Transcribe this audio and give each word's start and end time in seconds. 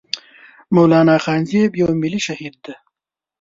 مولانا 0.75 1.17
خانزيب 1.25 1.71
يو 1.81 1.87
ملي 2.01 2.19
شهيد 2.27 2.55
دی 2.63 2.73